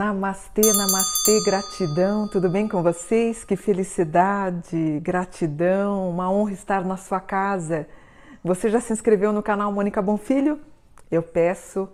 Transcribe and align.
Namastê, 0.00 0.62
namastê, 0.72 1.42
gratidão, 1.44 2.28
tudo 2.28 2.48
bem 2.48 2.68
com 2.68 2.82
vocês? 2.82 3.44
Que 3.44 3.56
felicidade, 3.56 5.00
gratidão, 5.00 6.08
uma 6.08 6.30
honra 6.30 6.52
estar 6.52 6.84
na 6.84 6.96
sua 6.96 7.20
casa. 7.20 7.88
Você 8.42 8.70
já 8.70 8.80
se 8.80 8.92
inscreveu 8.92 9.32
no 9.32 9.42
canal 9.42 9.72
Mônica 9.72 10.00
Bonfilho? 10.00 10.60
Eu 11.10 11.22
peço 11.22 11.88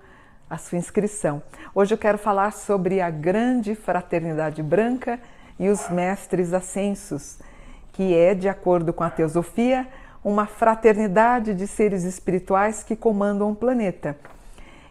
a 0.49 0.59
sua 0.59 0.79
inscrição. 0.79 1.43
Hoje 1.75 1.95
eu 1.95 1.99
quero 1.99 2.19
falar 2.19 2.53
sobre 2.53 3.01
a 3.01 3.11
grande 3.11 3.75
fraternidade 3.75 4.63
branca 4.63 5.19
e 5.59 5.69
os 5.69 5.89
mestres 5.89 6.53
ascensos, 6.53 7.39
que 7.93 8.15
é, 8.15 8.35
de 8.35 8.49
acordo 8.49 8.93
com 8.93 9.05
a 9.05 9.11
teosofia, 9.11 9.87
uma 10.25 10.47
fraternidade 10.47 11.55
de 11.55 11.67
seres 11.67 12.05
espirituais 12.05 12.83
que 12.83 12.97
comandam 12.97 13.51
o 13.51 13.57
planeta 13.57 14.17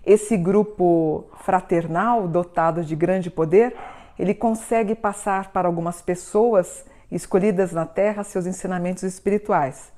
esse 0.05 0.37
grupo 0.37 1.25
fraternal, 1.39 2.27
dotado 2.27 2.83
de 2.83 2.95
grande 2.95 3.31
poder, 3.31 3.75
ele 4.19 4.33
consegue 4.33 4.93
passar 4.93 5.51
para 5.51 5.67
algumas 5.67 6.01
pessoas 6.01 6.85
escolhidas 7.11 7.71
na 7.71 7.85
Terra 7.85 8.23
seus 8.23 8.45
ensinamentos 8.45 9.03
espirituais. 9.03 9.91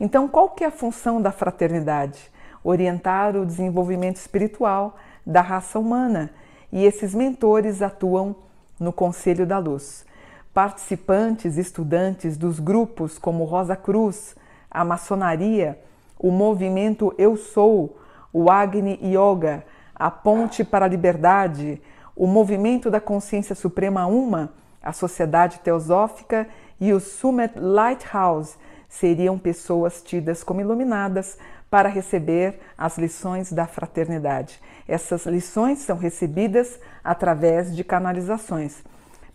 Então, 0.00 0.28
qual 0.28 0.50
que 0.50 0.64
é 0.64 0.66
a 0.66 0.72
função 0.72 1.22
da 1.22 1.30
fraternidade? 1.30 2.30
Orientar 2.64 3.36
o 3.36 3.46
desenvolvimento 3.46 4.16
espiritual 4.16 4.96
da 5.24 5.40
raça 5.40 5.78
humana, 5.78 6.30
e 6.72 6.84
esses 6.84 7.14
mentores 7.14 7.80
atuam 7.80 8.36
no 8.78 8.92
Conselho 8.92 9.46
da 9.46 9.58
Luz. 9.58 10.04
Participantes, 10.52 11.56
estudantes 11.56 12.36
dos 12.36 12.58
grupos 12.60 13.18
como 13.18 13.44
Rosa 13.44 13.76
Cruz, 13.76 14.36
a 14.70 14.84
maçonaria, 14.84 15.78
o 16.18 16.30
movimento 16.30 17.14
Eu 17.16 17.36
Sou, 17.36 17.98
o 18.32 18.50
Agni 18.50 18.98
Yoga, 19.02 19.64
a 19.94 20.10
Ponte 20.10 20.64
para 20.64 20.84
a 20.84 20.88
Liberdade, 20.88 21.80
o 22.14 22.26
Movimento 22.26 22.90
da 22.90 23.00
Consciência 23.00 23.54
Suprema 23.54 24.06
Uma, 24.06 24.52
a 24.82 24.92
Sociedade 24.92 25.60
Teosófica 25.60 26.48
e 26.80 26.92
o 26.92 27.00
Summit 27.00 27.54
Lighthouse 27.58 28.56
seriam 28.88 29.38
pessoas 29.38 30.02
tidas 30.02 30.42
como 30.42 30.60
iluminadas 30.60 31.38
para 31.70 31.88
receber 31.88 32.58
as 32.76 32.96
lições 32.98 33.52
da 33.52 33.66
fraternidade. 33.66 34.60
Essas 34.86 35.26
lições 35.26 35.80
são 35.80 35.96
recebidas 35.96 36.78
através 37.04 37.74
de 37.74 37.84
canalizações. 37.84 38.82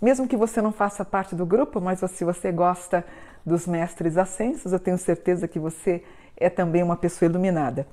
Mesmo 0.02 0.28
que 0.28 0.36
você 0.36 0.62
não 0.62 0.72
faça 0.72 1.06
parte 1.06 1.36
do 1.36 1.46
grupo, 1.46 1.80
mas 1.80 2.00
se 2.12 2.26
você 2.26 2.52
gosta 2.52 3.06
dos 3.46 3.68
mestres 3.68 4.18
ascensos, 4.18 4.74
eu 4.74 4.80
tenho 4.80 4.98
certeza 4.98 5.48
que 5.48 5.60
você 5.60 6.04
é 6.36 6.50
também 6.50 6.84
uma 6.84 6.98
pessoa 6.98 7.30
iluminada. 7.30 7.88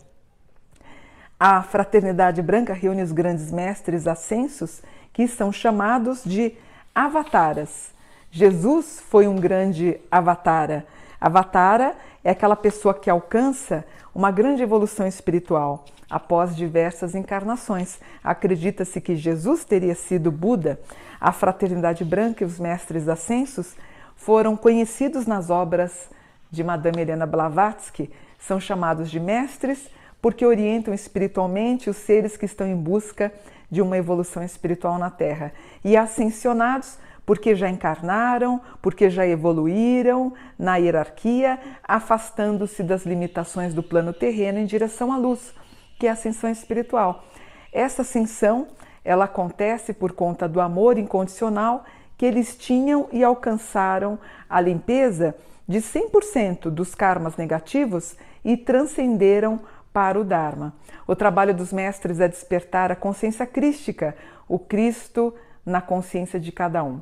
A 1.39 1.63
fraternidade 1.63 2.43
branca 2.43 2.73
reúne 2.73 3.03
os 3.03 3.13
grandes 3.13 3.51
mestres 3.51 4.07
ascensos 4.07 4.83
que 5.13 5.27
são 5.27 5.53
chamados 5.53 6.23
de 6.25 6.55
avataras. 6.95 7.95
Jesus 8.31 9.01
foi 9.09 9.27
um 9.27 9.37
grande 9.37 10.01
avatara. 10.11 10.87
Avatara 11.21 11.95
é 12.25 12.31
aquela 12.31 12.57
pessoa 12.57 12.95
que 12.95 13.11
alcança 13.11 13.85
uma 14.15 14.31
grande 14.31 14.63
evolução 14.63 15.07
espiritual 15.07 15.85
após 16.09 16.57
diversas 16.57 17.15
encarnações. 17.15 18.01
Acredita-se 18.25 19.01
que 19.01 19.15
Jesus 19.15 19.65
teria 19.65 19.95
sido 19.95 20.33
Buda. 20.33 20.81
A 21.21 21.33
fraternidade 21.33 22.05
branca 22.05 22.43
e 22.43 22.47
os 22.47 22.59
mestres 22.59 23.09
ascensos 23.09 23.77
foram 24.17 24.57
conhecidos 24.57 25.27
nas 25.27 25.51
obras 25.51 26.09
de 26.51 26.65
Madame 26.65 27.03
Helena 27.03 27.27
Blavatsky, 27.27 28.11
são 28.39 28.59
chamados 28.59 29.11
de 29.11 29.21
mestres 29.21 29.89
porque 30.21 30.45
orientam 30.45 30.93
espiritualmente 30.93 31.89
os 31.89 31.97
seres 31.97 32.37
que 32.37 32.45
estão 32.45 32.67
em 32.67 32.77
busca 32.77 33.33
de 33.71 33.81
uma 33.81 33.97
evolução 33.97 34.43
espiritual 34.43 34.99
na 34.99 35.11
Terra. 35.11 35.53
E 35.85 35.97
ascensionados, 35.97 36.99
porque 37.31 37.55
já 37.55 37.71
encarnaram, 37.71 38.61
porque 38.83 39.09
já 39.09 39.25
evoluíram 39.25 40.33
na 40.59 40.79
hierarquia, 40.79 41.61
afastando-se 41.85 42.83
das 42.83 43.07
limitações 43.07 43.73
do 43.73 43.85
plano 43.85 44.13
terreno 44.13 44.59
em 44.59 44.67
direção 44.67 45.13
à 45.13 45.17
luz, 45.17 45.55
que 45.97 46.09
é 46.09 46.11
a 46.11 46.15
ascensão 46.15 46.51
espiritual. 46.51 47.25
Essa 47.73 48.03
ascensão, 48.03 48.67
ela 49.05 49.27
acontece 49.27 49.93
por 49.93 50.11
conta 50.11 50.49
do 50.49 50.61
amor 50.61 50.99
incondicional 50.99 51.85
que 52.19 52.27
eles 52.27 52.57
tinham 52.57 53.09
e 53.13 53.23
alcançaram 53.23 54.19
a 54.49 54.61
limpeza 54.61 55.37
de 55.69 55.79
100% 55.79 56.69
dos 56.69 56.97
karmas 56.97 57.37
negativos 57.37 58.17
e 58.45 58.57
transcenderam 58.57 59.61
para 59.93 60.19
o 60.19 60.25
Dharma. 60.25 60.75
O 61.07 61.15
trabalho 61.15 61.55
dos 61.55 61.73
mestres 61.73 62.19
é 62.19 62.27
despertar 62.27 62.91
a 62.91 62.97
consciência 62.97 63.47
crística, 63.47 64.17
o 64.49 64.59
Cristo 64.59 65.33
na 65.65 65.81
consciência 65.81 66.41
de 66.41 66.51
cada 66.51 66.83
um. 66.83 67.01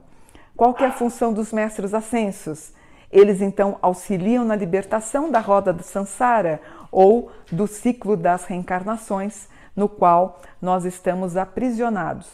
Qual 0.58 0.74
que 0.74 0.82
é 0.82 0.88
a 0.88 0.92
função 0.92 1.32
dos 1.32 1.52
mestres 1.52 1.94
ascensos? 1.94 2.72
Eles 3.12 3.41
então 3.41 3.78
auxiliam 3.80 4.44
na 4.44 4.56
libertação 4.56 5.30
da 5.30 5.38
roda 5.38 5.72
do 5.72 5.84
samsara 5.84 6.60
ou 6.91 7.30
do 7.52 7.69
ciclo 7.69 8.16
das 8.16 8.44
reencarnações, 8.44 9.48
no 9.76 9.88
qual 9.88 10.41
nós 10.60 10.84
estamos 10.84 11.36
aprisionados. 11.36 12.28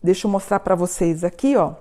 Deixa 0.00 0.28
eu 0.28 0.30
mostrar 0.30 0.60
para 0.60 0.76
vocês 0.76 1.24
aqui, 1.24 1.56
ó, 1.56 1.74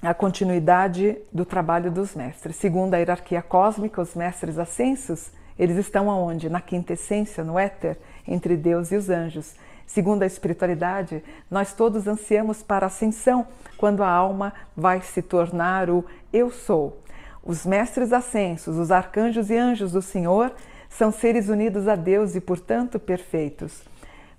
a 0.00 0.14
continuidade 0.14 1.18
do 1.30 1.44
trabalho 1.44 1.90
dos 1.90 2.14
mestres. 2.14 2.56
Segundo 2.56 2.94
a 2.94 2.96
hierarquia 2.96 3.42
cósmica, 3.42 4.00
os 4.00 4.14
mestres 4.14 4.58
ascensos 4.58 5.30
eles 5.58 5.76
estão 5.76 6.10
aonde? 6.10 6.50
Na 6.50 6.60
quinta 6.60 6.92
essência, 6.92 7.42
no 7.42 7.58
éter, 7.58 7.98
entre 8.26 8.56
Deus 8.56 8.92
e 8.92 8.96
os 8.96 9.08
anjos. 9.08 9.54
Segundo 9.86 10.22
a 10.22 10.26
espiritualidade, 10.26 11.22
nós 11.50 11.72
todos 11.72 12.06
ansiamos 12.08 12.62
para 12.62 12.86
a 12.86 12.88
ascensão, 12.88 13.46
quando 13.78 14.02
a 14.02 14.10
alma 14.10 14.52
vai 14.76 15.00
se 15.00 15.22
tornar 15.22 15.88
o 15.88 16.04
eu 16.32 16.50
sou. 16.50 17.00
Os 17.42 17.64
mestres 17.64 18.12
ascensos, 18.12 18.76
os 18.76 18.90
arcanjos 18.90 19.48
e 19.48 19.56
anjos 19.56 19.92
do 19.92 20.02
Senhor, 20.02 20.52
são 20.90 21.12
seres 21.12 21.48
unidos 21.48 21.86
a 21.86 21.94
Deus 21.94 22.34
e, 22.34 22.40
portanto, 22.40 22.98
perfeitos. 22.98 23.82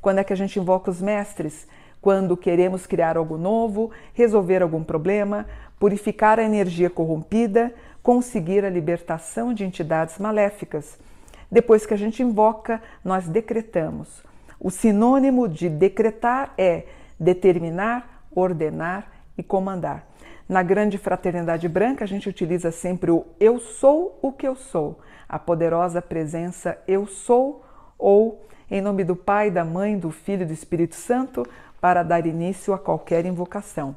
Quando 0.01 0.19
é 0.19 0.23
que 0.23 0.33
a 0.33 0.35
gente 0.35 0.59
invoca 0.59 0.91
os 0.91 1.01
mestres? 1.01 1.67
Quando 2.01 2.35
queremos 2.35 2.85
criar 2.85 3.15
algo 3.17 3.37
novo, 3.37 3.91
resolver 4.13 4.61
algum 4.61 4.83
problema, 4.83 5.45
purificar 5.79 6.39
a 6.39 6.43
energia 6.43 6.89
corrompida, 6.89 7.73
conseguir 8.03 8.65
a 8.65 8.69
libertação 8.69 9.53
de 9.53 9.63
entidades 9.63 10.17
maléficas. 10.17 10.97
Depois 11.49 11.85
que 11.85 11.93
a 11.93 11.97
gente 11.97 12.21
invoca, 12.21 12.81
nós 13.03 13.27
decretamos. 13.27 14.26
O 14.59 14.69
sinônimo 14.69 15.47
de 15.47 15.69
decretar 15.69 16.53
é 16.57 16.85
determinar, 17.19 18.23
ordenar 18.31 19.11
e 19.37 19.43
comandar. 19.43 20.07
Na 20.47 20.63
grande 20.63 20.97
fraternidade 20.97 21.67
branca, 21.67 22.05
a 22.05 22.07
gente 22.07 22.29
utiliza 22.29 22.71
sempre 22.71 23.11
o 23.11 23.25
eu 23.39 23.59
sou 23.59 24.17
o 24.21 24.31
que 24.31 24.47
eu 24.47 24.55
sou, 24.55 24.99
a 25.27 25.37
poderosa 25.37 26.01
presença 26.01 26.77
eu 26.87 27.05
sou 27.05 27.63
ou 27.97 28.47
em 28.69 28.81
nome 28.81 29.03
do 29.03 29.15
Pai, 29.15 29.49
da 29.49 29.63
Mãe, 29.63 29.97
do 29.97 30.11
Filho 30.11 30.43
e 30.43 30.45
do 30.45 30.53
Espírito 30.53 30.95
Santo, 30.95 31.45
para 31.79 32.03
dar 32.03 32.25
início 32.25 32.73
a 32.73 32.77
qualquer 32.77 33.25
invocação. 33.25 33.95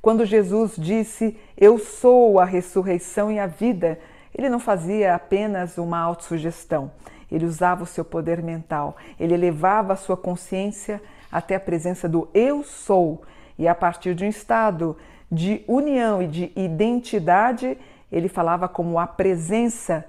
Quando 0.00 0.26
Jesus 0.26 0.74
disse: 0.76 1.36
Eu 1.56 1.78
sou 1.78 2.40
a 2.40 2.44
ressurreição 2.44 3.30
e 3.30 3.38
a 3.38 3.46
vida, 3.46 3.98
ele 4.34 4.48
não 4.48 4.58
fazia 4.58 5.14
apenas 5.14 5.78
uma 5.78 5.98
autossugestão, 5.98 6.90
ele 7.32 7.46
usava 7.46 7.82
o 7.82 7.86
seu 7.86 8.04
poder 8.04 8.42
mental, 8.42 8.96
ele 9.18 9.32
elevava 9.32 9.94
a 9.94 9.96
sua 9.96 10.16
consciência 10.16 11.02
até 11.30 11.56
a 11.56 11.60
presença 11.60 12.08
do 12.08 12.28
eu 12.34 12.62
sou, 12.62 13.22
e 13.58 13.66
a 13.66 13.74
partir 13.74 14.14
de 14.14 14.24
um 14.24 14.28
estado 14.28 14.96
de 15.30 15.64
união 15.66 16.22
e 16.22 16.26
de 16.26 16.52
identidade, 16.54 17.78
ele 18.10 18.28
falava 18.28 18.68
como 18.68 18.98
a 18.98 19.06
presença, 19.06 20.04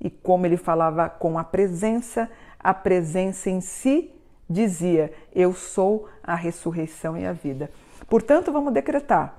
e 0.00 0.10
como 0.10 0.46
ele 0.46 0.56
falava 0.56 1.08
com 1.08 1.38
a 1.38 1.44
presença, 1.44 2.28
a 2.58 2.74
presença 2.74 3.48
em 3.48 3.60
si 3.60 4.10
dizia: 4.50 5.12
Eu 5.32 5.52
sou 5.52 6.08
a 6.22 6.34
ressurreição 6.34 7.16
e 7.16 7.24
a 7.24 7.32
vida. 7.32 7.70
Portanto, 8.08 8.50
vamos 8.50 8.72
decretar. 8.72 9.34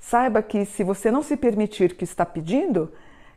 Saiba 0.00 0.42
que 0.42 0.64
se 0.64 0.82
você 0.82 1.10
não 1.10 1.22
se 1.22 1.36
permitir 1.36 1.94
que 1.94 2.04
está 2.04 2.24
pedindo, 2.24 2.90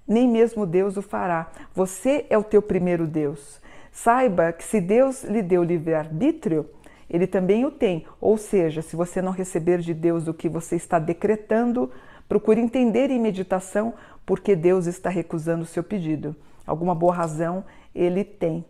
nem 0.07 0.27
mesmo 0.27 0.65
Deus 0.65 0.97
o 0.97 1.01
fará. 1.01 1.51
Você 1.73 2.25
é 2.29 2.38
o 2.38 2.44
teu 2.44 2.61
primeiro 2.61 3.07
Deus. 3.07 3.61
Saiba 3.91 4.51
que 4.51 4.63
se 4.63 4.81
Deus 4.81 5.23
lhe 5.23 5.41
deu 5.41 5.63
livre-arbítrio, 5.63 6.67
ele 7.09 7.27
também 7.27 7.65
o 7.65 7.71
tem. 7.71 8.05
Ou 8.19 8.38
seja, 8.38 8.81
se 8.81 8.95
você 8.95 9.21
não 9.21 9.31
receber 9.31 9.79
de 9.79 9.94
Deus 9.94 10.27
o 10.27 10.33
que 10.33 10.50
você 10.50 10.75
está 10.75 10.97
decretando, 10.97 11.91
procure 12.27 12.59
entender 12.59 13.11
em 13.11 13.19
meditação 13.19 13.94
por 14.25 14.39
que 14.39 14.55
Deus 14.55 14.88
está 14.88 15.09
recusando 15.09 15.63
o 15.63 15.67
seu 15.67 15.83
pedido. 15.83 16.35
Alguma 16.65 16.95
boa 16.95 17.13
razão 17.13 17.63
ele 17.94 18.23
tem, 18.23 18.65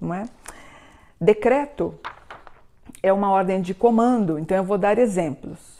não 0.00 0.14
é? 0.14 0.24
Decreto 1.20 1.94
é 3.02 3.12
uma 3.12 3.30
ordem 3.30 3.60
de 3.60 3.74
comando, 3.74 4.38
então 4.38 4.56
eu 4.56 4.64
vou 4.64 4.78
dar 4.78 4.98
exemplos. 4.98 5.77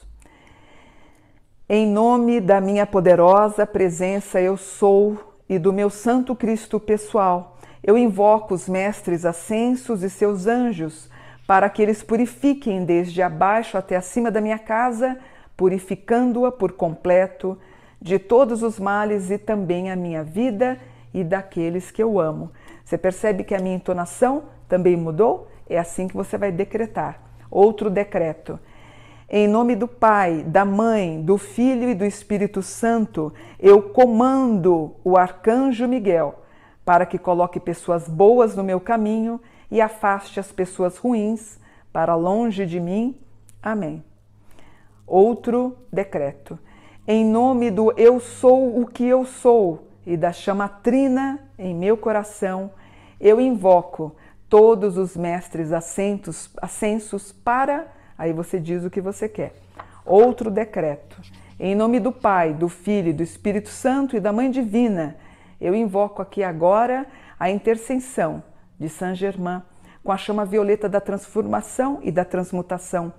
Em 1.70 1.86
nome 1.86 2.40
da 2.40 2.62
minha 2.62 2.86
poderosa 2.86 3.66
presença, 3.66 4.40
eu 4.40 4.56
sou 4.56 5.36
e 5.46 5.58
do 5.58 5.70
meu 5.70 5.90
Santo 5.90 6.34
Cristo 6.34 6.80
pessoal, 6.80 7.58
eu 7.84 7.98
invoco 7.98 8.54
os 8.54 8.66
mestres 8.66 9.26
ascensos 9.26 10.02
e 10.02 10.08
seus 10.08 10.46
anjos 10.46 11.10
para 11.46 11.68
que 11.68 11.82
eles 11.82 12.02
purifiquem 12.02 12.86
desde 12.86 13.20
abaixo 13.20 13.76
até 13.76 13.96
acima 13.96 14.30
da 14.30 14.40
minha 14.40 14.58
casa, 14.58 15.18
purificando-a 15.58 16.50
por 16.50 16.72
completo 16.72 17.58
de 18.00 18.18
todos 18.18 18.62
os 18.62 18.80
males 18.80 19.30
e 19.30 19.36
também 19.36 19.90
a 19.90 19.96
minha 19.96 20.24
vida 20.24 20.80
e 21.12 21.22
daqueles 21.22 21.90
que 21.90 22.02
eu 22.02 22.18
amo. 22.18 22.50
Você 22.82 22.96
percebe 22.96 23.44
que 23.44 23.54
a 23.54 23.60
minha 23.60 23.76
entonação 23.76 24.44
também 24.66 24.96
mudou? 24.96 25.46
É 25.68 25.78
assim 25.78 26.08
que 26.08 26.16
você 26.16 26.38
vai 26.38 26.50
decretar. 26.50 27.20
Outro 27.50 27.90
decreto. 27.90 28.58
Em 29.30 29.46
nome 29.46 29.76
do 29.76 29.86
Pai, 29.86 30.42
da 30.42 30.64
Mãe, 30.64 31.20
do 31.20 31.36
Filho 31.36 31.90
e 31.90 31.94
do 31.94 32.06
Espírito 32.06 32.62
Santo, 32.62 33.30
eu 33.60 33.82
comando 33.82 34.96
o 35.04 35.18
arcanjo 35.18 35.86
Miguel 35.86 36.42
para 36.82 37.04
que 37.04 37.18
coloque 37.18 37.60
pessoas 37.60 38.08
boas 38.08 38.56
no 38.56 38.64
meu 38.64 38.80
caminho 38.80 39.38
e 39.70 39.82
afaste 39.82 40.40
as 40.40 40.50
pessoas 40.50 40.96
ruins 40.96 41.60
para 41.92 42.14
longe 42.14 42.64
de 42.64 42.80
mim. 42.80 43.20
Amém. 43.62 44.02
Outro 45.06 45.76
decreto. 45.92 46.58
Em 47.06 47.22
nome 47.22 47.70
do 47.70 47.92
Eu 47.98 48.20
sou 48.20 48.80
o 48.80 48.86
que 48.86 49.04
eu 49.04 49.26
sou 49.26 49.88
e 50.06 50.16
da 50.16 50.32
chama 50.32 50.70
trina 50.70 51.38
em 51.58 51.74
meu 51.74 51.98
coração, 51.98 52.70
eu 53.20 53.38
invoco 53.38 54.16
todos 54.48 54.96
os 54.96 55.14
mestres 55.14 55.70
ascensos 55.70 57.30
para 57.30 57.97
Aí 58.18 58.32
você 58.32 58.58
diz 58.58 58.84
o 58.84 58.90
que 58.90 59.00
você 59.00 59.28
quer. 59.28 59.54
Outro 60.04 60.50
decreto. 60.50 61.22
Em 61.58 61.74
nome 61.74 62.00
do 62.00 62.10
Pai, 62.10 62.52
do 62.52 62.68
Filho, 62.68 63.14
do 63.14 63.22
Espírito 63.22 63.68
Santo 63.68 64.16
e 64.16 64.20
da 64.20 64.32
Mãe 64.32 64.50
Divina, 64.50 65.16
eu 65.60 65.74
invoco 65.74 66.20
aqui 66.20 66.42
agora 66.42 67.06
a 67.38 67.48
intercessão 67.48 68.42
de 68.78 68.88
Saint 68.88 69.16
Germain 69.16 69.62
com 70.02 70.12
a 70.12 70.16
chama 70.16 70.44
violeta 70.44 70.88
da 70.88 71.00
transformação 71.00 72.00
e 72.02 72.10
da 72.10 72.24
transmutação 72.24 73.12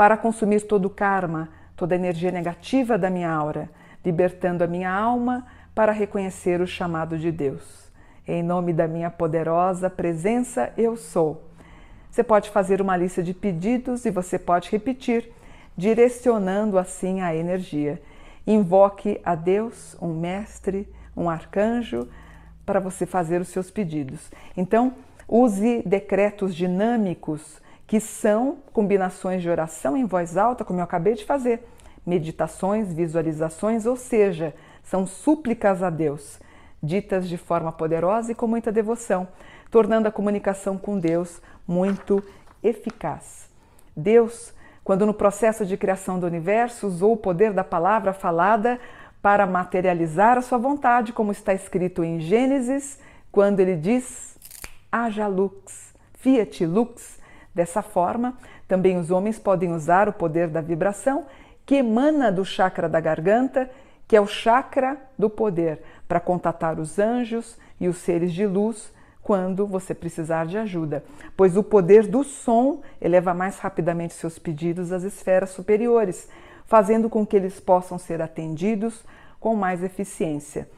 para 0.00 0.16
consumir 0.16 0.62
todo 0.62 0.86
o 0.86 0.90
karma, 0.90 1.50
toda 1.76 1.94
a 1.94 1.98
energia 1.98 2.30
negativa 2.30 2.96
da 2.96 3.10
minha 3.10 3.30
aura, 3.30 3.68
libertando 4.02 4.64
a 4.64 4.66
minha 4.66 4.90
alma 4.90 5.46
para 5.74 5.92
reconhecer 5.92 6.58
o 6.62 6.66
chamado 6.66 7.18
de 7.18 7.30
Deus. 7.30 7.92
Em 8.26 8.42
nome 8.42 8.72
da 8.72 8.88
minha 8.88 9.10
poderosa 9.10 9.90
presença, 9.90 10.72
eu 10.74 10.96
sou. 10.96 11.49
Você 12.10 12.24
pode 12.24 12.50
fazer 12.50 12.80
uma 12.82 12.96
lista 12.96 13.22
de 13.22 13.32
pedidos 13.32 14.04
e 14.04 14.10
você 14.10 14.38
pode 14.38 14.68
repetir, 14.70 15.30
direcionando 15.76 16.78
assim 16.78 17.20
a 17.20 17.34
energia. 17.34 18.02
Invoque 18.46 19.20
a 19.24 19.34
Deus, 19.34 19.96
um 20.00 20.12
mestre, 20.12 20.88
um 21.16 21.30
arcanjo, 21.30 22.08
para 22.66 22.80
você 22.80 23.06
fazer 23.06 23.40
os 23.40 23.48
seus 23.48 23.70
pedidos. 23.70 24.30
Então, 24.56 24.94
use 25.28 25.82
decretos 25.86 26.54
dinâmicos, 26.54 27.60
que 27.86 28.00
são 28.00 28.58
combinações 28.72 29.42
de 29.42 29.50
oração 29.50 29.96
em 29.96 30.04
voz 30.04 30.36
alta, 30.36 30.64
como 30.64 30.78
eu 30.78 30.84
acabei 30.84 31.14
de 31.14 31.24
fazer, 31.24 31.66
meditações, 32.06 32.92
visualizações, 32.92 33.86
ou 33.86 33.96
seja, 33.96 34.54
são 34.82 35.06
súplicas 35.06 35.82
a 35.82 35.90
Deus, 35.90 36.40
ditas 36.82 37.28
de 37.28 37.36
forma 37.36 37.72
poderosa 37.72 38.32
e 38.32 38.34
com 38.34 38.46
muita 38.46 38.70
devoção, 38.70 39.26
tornando 39.70 40.08
a 40.08 40.12
comunicação 40.12 40.78
com 40.78 40.98
Deus 40.98 41.40
muito 41.70 42.22
eficaz. 42.62 43.48
Deus, 43.96 44.52
quando 44.82 45.06
no 45.06 45.14
processo 45.14 45.64
de 45.64 45.76
criação 45.76 46.18
do 46.18 46.26
universo 46.26 46.88
usou 46.88 47.12
o 47.12 47.16
poder 47.16 47.52
da 47.52 47.62
palavra 47.62 48.12
falada 48.12 48.80
para 49.22 49.46
materializar 49.46 50.36
a 50.36 50.42
sua 50.42 50.58
vontade, 50.58 51.12
como 51.12 51.30
está 51.30 51.54
escrito 51.54 52.02
em 52.02 52.18
Gênesis, 52.18 52.98
quando 53.30 53.60
ele 53.60 53.76
diz: 53.76 54.36
haja 54.90 55.28
lux, 55.28 55.94
fiat 56.14 56.66
lux. 56.66 57.20
Dessa 57.52 57.82
forma, 57.82 58.36
também 58.68 58.96
os 58.96 59.10
homens 59.10 59.38
podem 59.38 59.72
usar 59.72 60.08
o 60.08 60.12
poder 60.12 60.48
da 60.48 60.60
vibração 60.60 61.26
que 61.66 61.76
emana 61.76 62.30
do 62.30 62.44
chakra 62.44 62.88
da 62.88 63.00
garganta, 63.00 63.68
que 64.06 64.16
é 64.16 64.20
o 64.20 64.26
chakra 64.26 64.96
do 65.18 65.28
poder, 65.28 65.82
para 66.08 66.20
contatar 66.20 66.78
os 66.78 66.98
anjos 66.98 67.58
e 67.80 67.88
os 67.88 67.98
seres 67.98 68.32
de 68.32 68.46
luz 68.46 68.92
quando 69.22 69.66
você 69.66 69.94
precisar 69.94 70.46
de 70.46 70.56
ajuda, 70.58 71.04
pois 71.36 71.56
o 71.56 71.62
poder 71.62 72.06
do 72.06 72.24
som 72.24 72.80
eleva 73.00 73.34
mais 73.34 73.58
rapidamente 73.58 74.14
seus 74.14 74.38
pedidos 74.38 74.92
às 74.92 75.02
esferas 75.02 75.50
superiores, 75.50 76.28
fazendo 76.64 77.08
com 77.08 77.26
que 77.26 77.36
eles 77.36 77.60
possam 77.60 77.98
ser 77.98 78.22
atendidos 78.22 79.04
com 79.38 79.54
mais 79.54 79.82
eficiência. 79.82 80.68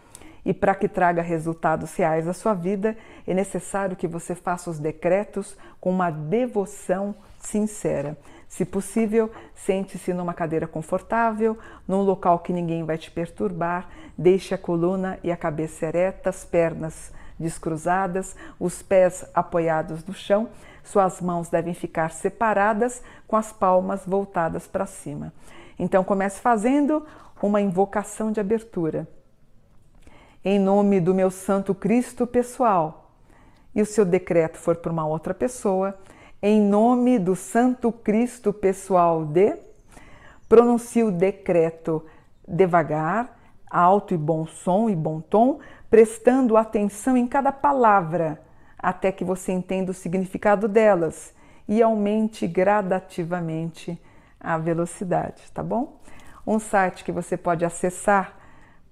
E 0.45 0.53
para 0.53 0.75
que 0.75 0.89
traga 0.89 1.23
resultados 1.23 1.95
reais 1.95 2.27
à 2.27 2.33
sua 2.33 2.53
vida, 2.53 2.97
é 3.27 3.33
necessário 3.33 3.97
que 3.97 4.09
você 4.09 4.35
faça 4.35 4.71
os 4.71 4.79
decretos 4.79 5.57
com 5.81 5.91
uma 5.91 6.11
devoção 6.11 7.15
sincera. 7.39 8.17
Se 8.49 8.65
possível, 8.65 9.31
sente-se 9.55 10.13
numa 10.13 10.35
cadeira 10.35 10.67
confortável, 10.67 11.57
num 11.87 12.03
local 12.03 12.41
que 12.41 12.53
ninguém 12.53 12.85
vai 12.85 12.99
te 12.99 13.11
perturbar, 13.11 13.89
deixe 14.19 14.53
a 14.53 14.59
coluna 14.59 15.19
e 15.23 15.31
a 15.31 15.37
cabeça 15.37 15.87
ereta, 15.87 16.29
as 16.29 16.45
pernas 16.45 17.13
descruzadas, 17.43 18.35
os 18.59 18.83
pés 18.83 19.25
apoiados 19.35 20.05
no 20.05 20.15
chão, 20.15 20.49
suas 20.83 21.21
mãos 21.21 21.49
devem 21.49 21.75
ficar 21.75 22.11
separadas 22.11 23.03
com 23.27 23.37
as 23.37 23.53
palmas 23.53 24.03
voltadas 24.07 24.67
para 24.67 24.87
cima. 24.87 25.33
Então 25.79 26.03
comece 26.03 26.41
fazendo 26.41 27.05
uma 27.43 27.61
invocação 27.61 28.33
de 28.33 28.41
abertura. 28.41 29.07
Em 30.45 30.59
nome 30.59 31.01
do 31.01 31.15
meu 31.15 31.31
Santo 31.31 31.75
Cristo 31.75 32.27
pessoal, 32.27 33.11
e 33.75 33.81
o 33.81 33.87
seu 33.87 34.05
decreto 34.05 34.59
for 34.59 34.77
para 34.77 34.93
uma 34.93 35.07
outra 35.07 35.33
pessoa, 35.33 35.97
em 36.43 36.61
nome 36.61 37.19
do 37.19 37.35
Santo 37.37 37.93
Cristo 37.93 38.53
pessoal 38.53 39.25
de, 39.25 39.57
pronuncie 40.49 41.05
o 41.05 41.11
decreto 41.11 42.05
devagar, 42.47 43.39
alto 43.71 44.13
e 44.13 44.19
bom 44.19 44.47
som 44.47 44.91
e 44.91 44.97
bom 44.97 45.21
tom, 45.21 45.61
prestando 45.93 46.57
atenção 46.57 47.17
em 47.19 47.27
cada 47.27 47.53
palavra, 47.53 48.41
até 48.79 49.13
que 49.13 49.23
você 49.23 49.53
entenda 49.53 49.91
o 49.91 49.95
significado 49.95 50.67
delas 50.67 51.35
e 51.69 51.83
aumente 51.83 52.47
gradativamente 52.47 54.01
a 54.41 54.57
velocidade, 54.57 55.43
tá 55.53 55.63
bom? 55.63 56.01
Um 56.47 56.59
site 56.59 57.05
que 57.05 57.13
você 57.13 57.37
pode 57.37 57.63
acessar 57.63 58.39